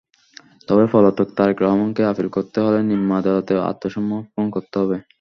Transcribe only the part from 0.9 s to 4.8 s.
পলাতক তারেক রহমানকে আপিল করতে হলে নিম্ন আদালতে আত্মসমর্পণ করতে